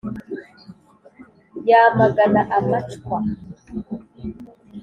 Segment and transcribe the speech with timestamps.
[1.67, 3.19] Yamagana amacwa*.